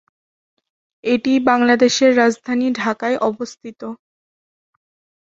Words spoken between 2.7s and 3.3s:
ঢাকায়